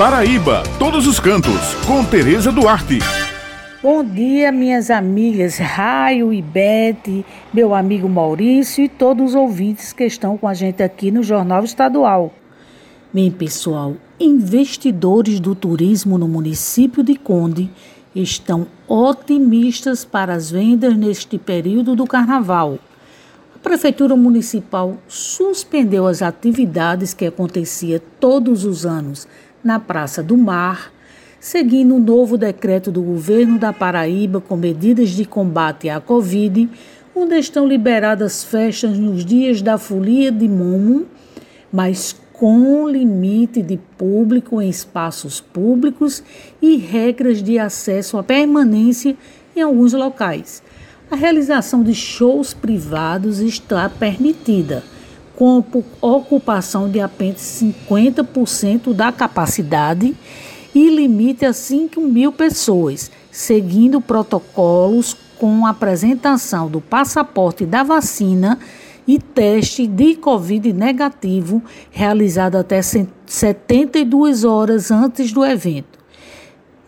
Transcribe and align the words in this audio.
Paraíba, 0.00 0.62
todos 0.78 1.06
os 1.06 1.20
cantos, 1.20 1.74
com 1.86 2.02
Tereza 2.02 2.50
Duarte. 2.50 3.00
Bom 3.82 4.02
dia, 4.02 4.50
minhas 4.50 4.90
amigas 4.90 5.58
Raio 5.58 6.32
e 6.32 6.40
Bete, 6.40 7.22
meu 7.52 7.74
amigo 7.74 8.08
Maurício 8.08 8.82
e 8.82 8.88
todos 8.88 9.32
os 9.32 9.34
ouvintes 9.34 9.92
que 9.92 10.04
estão 10.04 10.38
com 10.38 10.48
a 10.48 10.54
gente 10.54 10.82
aqui 10.82 11.10
no 11.10 11.22
Jornal 11.22 11.64
Estadual. 11.64 12.32
Bem, 13.12 13.30
pessoal, 13.30 13.94
investidores 14.18 15.38
do 15.38 15.54
turismo 15.54 16.16
no 16.16 16.26
município 16.26 17.02
de 17.02 17.14
Conde 17.16 17.70
estão 18.14 18.68
otimistas 18.88 20.02
para 20.02 20.32
as 20.32 20.50
vendas 20.50 20.96
neste 20.96 21.36
período 21.36 21.94
do 21.94 22.06
carnaval. 22.06 22.78
A 23.54 23.58
Prefeitura 23.58 24.16
Municipal 24.16 24.96
suspendeu 25.06 26.06
as 26.06 26.22
atividades 26.22 27.12
que 27.12 27.26
acontecia 27.26 28.02
todos 28.18 28.64
os 28.64 28.86
anos 28.86 29.28
na 29.62 29.78
Praça 29.78 30.22
do 30.22 30.36
Mar, 30.36 30.92
seguindo 31.38 31.92
o 31.92 31.96
um 31.96 32.00
novo 32.00 32.36
decreto 32.36 32.90
do 32.90 33.02
governo 33.02 33.58
da 33.58 33.72
Paraíba 33.72 34.40
com 34.40 34.56
medidas 34.56 35.10
de 35.10 35.24
combate 35.24 35.88
à 35.88 36.00
Covid, 36.00 36.68
onde 37.14 37.38
estão 37.38 37.66
liberadas 37.66 38.44
festas 38.44 38.98
nos 38.98 39.24
dias 39.24 39.62
da 39.62 39.78
folia 39.78 40.30
de 40.30 40.48
Momo, 40.48 41.06
mas 41.72 42.14
com 42.32 42.88
limite 42.88 43.60
de 43.60 43.78
público 43.98 44.62
em 44.62 44.68
espaços 44.70 45.40
públicos 45.40 46.22
e 46.60 46.76
regras 46.76 47.42
de 47.42 47.58
acesso 47.58 48.16
à 48.16 48.22
permanência 48.22 49.14
em 49.54 49.60
alguns 49.60 49.92
locais. 49.92 50.62
A 51.10 51.16
realização 51.16 51.82
de 51.82 51.94
shows 51.94 52.54
privados 52.54 53.40
está 53.40 53.88
permitida, 53.90 54.82
com 55.40 55.64
ocupação 56.02 56.90
de 56.90 57.00
apenas 57.00 57.38
50% 57.62 58.92
da 58.92 59.10
capacidade 59.10 60.14
e 60.74 60.90
limite 60.90 61.46
a 61.46 61.54
5 61.54 61.98
mil 61.98 62.30
pessoas, 62.30 63.10
seguindo 63.30 64.02
protocolos 64.02 65.16
com 65.38 65.64
apresentação 65.64 66.68
do 66.68 66.78
passaporte 66.78 67.64
da 67.64 67.82
vacina 67.82 68.58
e 69.06 69.18
teste 69.18 69.86
de 69.86 70.14
Covid 70.14 70.74
negativo 70.74 71.62
realizado 71.90 72.56
até 72.56 72.82
72 72.82 74.44
horas 74.44 74.90
antes 74.90 75.32
do 75.32 75.42
evento. 75.42 75.99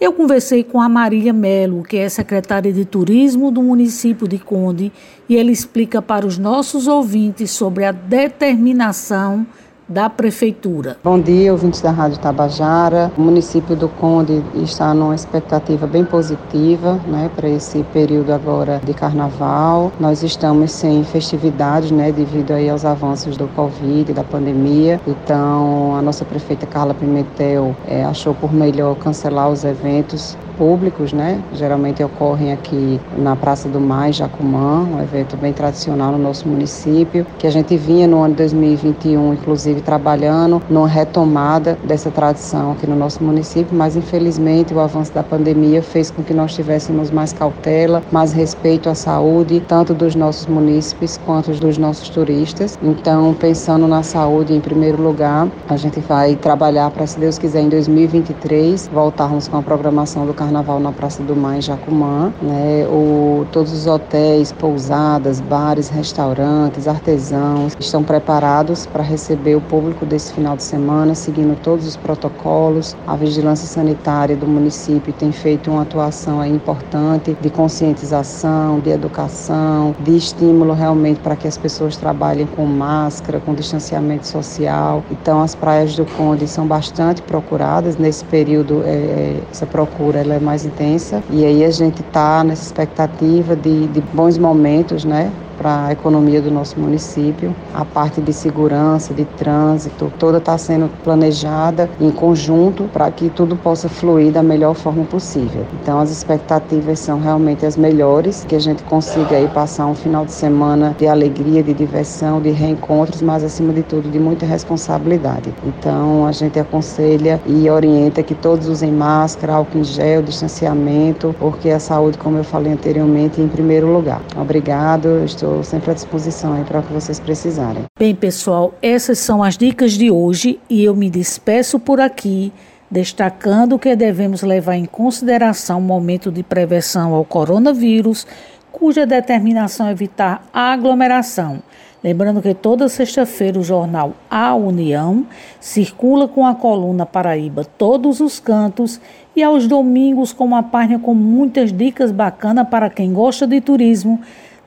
Eu 0.02 0.12
conversei 0.12 0.64
com 0.64 0.80
a 0.80 0.88
Marília 0.88 1.32
Melo, 1.32 1.84
que 1.84 1.96
é 1.96 2.08
secretária 2.08 2.72
de 2.72 2.84
Turismo 2.84 3.52
do 3.52 3.62
município 3.62 4.26
de 4.26 4.36
Conde, 4.36 4.90
e 5.28 5.38
ela 5.38 5.52
explica 5.52 6.02
para 6.02 6.26
os 6.26 6.36
nossos 6.36 6.88
ouvintes 6.88 7.52
sobre 7.52 7.84
a 7.84 7.92
determinação 7.92 9.46
da 9.88 10.08
Prefeitura. 10.08 10.96
Bom 11.02 11.20
dia, 11.20 11.52
ouvintes 11.52 11.80
da 11.80 11.90
Rádio 11.90 12.18
Tabajara. 12.18 13.10
O 13.16 13.20
município 13.20 13.76
do 13.76 13.88
Conde 13.88 14.42
está 14.54 14.94
numa 14.94 15.14
expectativa 15.14 15.86
bem 15.86 16.04
positiva 16.04 17.00
né, 17.06 17.30
para 17.34 17.48
esse 17.48 17.82
período 17.92 18.32
agora 18.32 18.80
de 18.84 18.94
carnaval. 18.94 19.92
Nós 19.98 20.22
estamos 20.22 20.72
sem 20.72 21.04
festividades 21.04 21.90
né, 21.90 22.12
devido 22.12 22.52
aí 22.52 22.68
aos 22.70 22.84
avanços 22.84 23.36
do 23.36 23.48
Covid, 23.48 24.12
da 24.12 24.24
pandemia. 24.24 25.00
Então, 25.06 25.96
a 25.96 26.02
nossa 26.02 26.24
prefeita 26.24 26.66
Carla 26.66 26.94
Pimentel 26.94 27.76
é, 27.86 28.04
achou 28.04 28.34
por 28.34 28.52
melhor 28.52 28.96
cancelar 28.96 29.50
os 29.50 29.64
eventos 29.64 30.36
públicos, 30.62 31.12
né? 31.12 31.42
Geralmente 31.54 32.04
ocorrem 32.04 32.52
aqui 32.52 33.00
na 33.18 33.34
Praça 33.34 33.68
do 33.68 33.80
Mar, 33.80 34.12
Jacumã, 34.12 34.86
um 34.94 35.02
evento 35.02 35.36
bem 35.36 35.52
tradicional 35.52 36.12
no 36.12 36.18
nosso 36.18 36.46
município, 36.46 37.26
que 37.36 37.48
a 37.48 37.50
gente 37.50 37.76
vinha 37.76 38.06
no 38.06 38.22
ano 38.22 38.28
de 38.28 38.36
2021, 38.36 39.32
inclusive 39.32 39.80
trabalhando 39.80 40.62
numa 40.70 40.86
retomada 40.86 41.76
dessa 41.82 42.12
tradição 42.12 42.70
aqui 42.70 42.86
no 42.86 42.94
nosso 42.94 43.24
município, 43.24 43.76
mas 43.76 43.96
infelizmente 43.96 44.72
o 44.72 44.78
avanço 44.78 45.12
da 45.12 45.24
pandemia 45.24 45.82
fez 45.82 46.12
com 46.12 46.22
que 46.22 46.32
nós 46.32 46.54
tivéssemos 46.54 47.10
mais 47.10 47.32
cautela, 47.32 48.00
mais 48.12 48.32
respeito 48.32 48.88
à 48.88 48.94
saúde, 48.94 49.60
tanto 49.66 49.92
dos 49.92 50.14
nossos 50.14 50.46
munícipes 50.46 51.18
quanto 51.26 51.50
dos 51.50 51.76
nossos 51.76 52.08
turistas. 52.08 52.78
Então, 52.80 53.34
pensando 53.34 53.88
na 53.88 54.04
saúde 54.04 54.54
em 54.54 54.60
primeiro 54.60 55.02
lugar, 55.02 55.48
a 55.68 55.76
gente 55.76 55.98
vai 55.98 56.36
trabalhar 56.36 56.88
para, 56.92 57.04
se 57.04 57.18
Deus 57.18 57.36
quiser, 57.36 57.62
em 57.62 57.68
2023, 57.68 58.88
voltarmos 58.94 59.48
com 59.48 59.56
a 59.56 59.62
programação 59.62 60.24
do 60.24 60.32
Carnaval 60.32 60.51
na 60.52 60.92
Praça 60.92 61.22
do 61.22 61.34
Mar 61.34 61.56
em 61.56 61.62
Jacumã. 61.62 62.32
Né? 62.42 62.86
O, 62.88 63.46
todos 63.50 63.72
os 63.72 63.86
hotéis, 63.86 64.52
pousadas, 64.52 65.40
bares, 65.40 65.88
restaurantes, 65.88 66.86
artesãos 66.86 67.76
estão 67.78 68.02
preparados 68.02 68.86
para 68.86 69.02
receber 69.02 69.56
o 69.56 69.60
público 69.60 70.04
desse 70.04 70.32
final 70.32 70.56
de 70.56 70.62
semana, 70.62 71.14
seguindo 71.14 71.58
todos 71.62 71.86
os 71.86 71.96
protocolos. 71.96 72.96
A 73.06 73.16
vigilância 73.16 73.66
sanitária 73.66 74.36
do 74.36 74.46
município 74.46 75.12
tem 75.12 75.32
feito 75.32 75.70
uma 75.70 75.82
atuação 75.82 76.44
importante 76.44 77.36
de 77.40 77.50
conscientização, 77.50 78.80
de 78.80 78.90
educação, 78.90 79.94
de 80.00 80.16
estímulo 80.16 80.74
realmente 80.74 81.20
para 81.20 81.36
que 81.36 81.48
as 81.48 81.56
pessoas 81.56 81.96
trabalhem 81.96 82.46
com 82.46 82.66
máscara, 82.66 83.40
com 83.40 83.54
distanciamento 83.54 84.26
social. 84.26 85.02
Então, 85.10 85.42
as 85.42 85.54
praias 85.54 85.96
do 85.96 86.04
Conde 86.04 86.46
são 86.46 86.66
bastante 86.66 87.22
procuradas 87.22 87.96
nesse 87.96 88.24
período. 88.24 88.82
É, 88.84 89.36
essa 89.50 89.66
procura 89.66 90.20
ela 90.32 90.36
é 90.36 90.40
mais 90.40 90.64
intensa 90.64 91.22
e 91.30 91.44
aí 91.44 91.64
a 91.64 91.70
gente 91.70 92.00
está 92.00 92.42
nessa 92.42 92.64
expectativa 92.64 93.54
de, 93.54 93.86
de 93.88 94.00
bons 94.00 94.38
momentos, 94.38 95.04
né? 95.04 95.30
Para 95.56 95.86
a 95.86 95.92
economia 95.92 96.40
do 96.40 96.50
nosso 96.50 96.78
município. 96.78 97.54
A 97.74 97.84
parte 97.84 98.20
de 98.20 98.32
segurança, 98.32 99.14
de 99.14 99.24
trânsito, 99.24 100.12
toda 100.18 100.38
está 100.38 100.56
sendo 100.58 100.90
planejada 101.02 101.88
em 102.00 102.10
conjunto 102.10 102.84
para 102.92 103.10
que 103.10 103.30
tudo 103.30 103.56
possa 103.56 103.88
fluir 103.88 104.32
da 104.32 104.42
melhor 104.42 104.74
forma 104.74 105.04
possível. 105.04 105.64
Então 105.80 106.00
as 106.00 106.10
expectativas 106.10 106.98
são 106.98 107.18
realmente 107.18 107.64
as 107.64 107.76
melhores, 107.76 108.44
que 108.44 108.54
a 108.54 108.60
gente 108.60 108.82
consiga 108.84 109.36
aí 109.36 109.48
passar 109.48 109.86
um 109.86 109.94
final 109.94 110.24
de 110.24 110.32
semana 110.32 110.94
de 110.98 111.06
alegria, 111.06 111.62
de 111.62 111.72
diversão, 111.72 112.40
de 112.40 112.50
reencontros, 112.50 113.22
mas 113.22 113.44
acima 113.44 113.72
de 113.72 113.82
tudo 113.82 114.10
de 114.10 114.18
muita 114.18 114.46
responsabilidade. 114.46 115.54
Então 115.64 116.26
a 116.26 116.32
gente 116.32 116.58
aconselha 116.58 117.40
e 117.46 117.68
orienta 117.68 118.22
que 118.22 118.34
todos 118.34 118.68
usem 118.68 118.92
máscara, 118.92 119.54
álcool 119.54 119.78
em 119.78 119.84
gel, 119.84 120.22
distanciamento, 120.22 121.34
porque 121.38 121.70
a 121.70 121.80
saúde, 121.80 122.18
como 122.18 122.38
eu 122.38 122.44
falei 122.44 122.72
anteriormente, 122.72 123.40
em 123.40 123.48
primeiro 123.48 123.92
lugar. 123.92 124.22
Obrigado, 124.36 125.22
estou 125.42 125.64
sempre 125.64 125.90
à 125.90 125.94
disposição 125.94 126.62
para 126.64 126.78
o 126.78 126.82
que 126.84 126.92
vocês 126.92 127.18
precisarem. 127.18 127.84
Bem, 127.98 128.14
pessoal, 128.14 128.72
essas 128.80 129.18
são 129.18 129.42
as 129.42 129.58
dicas 129.58 129.92
de 129.92 130.08
hoje 130.08 130.60
e 130.70 130.84
eu 130.84 130.94
me 130.94 131.10
despeço 131.10 131.80
por 131.80 132.00
aqui, 132.00 132.52
destacando 132.88 133.78
que 133.78 133.96
devemos 133.96 134.42
levar 134.42 134.76
em 134.76 134.84
consideração 134.84 135.80
o 135.80 135.82
momento 135.82 136.30
de 136.30 136.44
prevenção 136.44 137.12
ao 137.12 137.24
coronavírus, 137.24 138.24
cuja 138.70 139.04
determinação 139.04 139.88
é 139.88 139.90
evitar 139.90 140.46
a 140.52 140.72
aglomeração. 140.72 141.60
Lembrando 142.04 142.42
que 142.42 142.52
toda 142.54 142.88
sexta-feira 142.88 143.58
o 143.58 143.62
jornal 143.62 144.12
A 144.28 144.54
União 144.54 145.24
circula 145.60 146.26
com 146.26 146.44
a 146.44 146.54
coluna 146.54 147.06
Paraíba 147.06 147.64
Todos 147.64 148.20
os 148.20 148.40
Cantos 148.40 149.00
e 149.36 149.42
aos 149.42 149.68
domingos 149.68 150.32
com 150.32 150.44
uma 150.44 150.64
página 150.64 150.98
com 150.98 151.14
muitas 151.14 151.72
dicas 151.72 152.10
bacanas 152.10 152.68
para 152.68 152.90
quem 152.90 153.12
gosta 153.12 153.46
de 153.46 153.60
turismo 153.60 154.20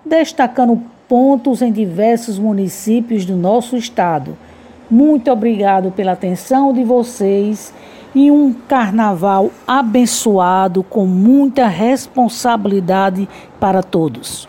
destacando 0.05 0.81
pontos 1.07 1.61
em 1.61 1.71
diversos 1.71 2.37
municípios 2.37 3.25
do 3.25 3.35
nosso 3.35 3.75
estado. 3.75 4.37
Muito 4.89 5.31
obrigado 5.31 5.91
pela 5.91 6.11
atenção 6.11 6.71
de 6.71 6.83
vocês 6.83 7.73
e 8.13 8.31
um 8.31 8.53
carnaval 8.53 9.51
abençoado 9.67 10.83
com 10.83 11.05
muita 11.05 11.67
responsabilidade 11.67 13.27
para 13.59 13.83
todos. 13.83 14.47